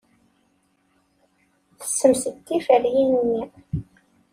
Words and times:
Tessemsed 1.79 2.35
tiferyin-nni. 2.45 3.41